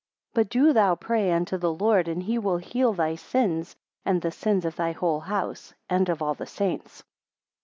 [0.33, 4.19] 13 But do thou pray unto the Lord, and he will heal thy sins, and
[4.19, 7.03] the sins of thy whole house, and of all his saints.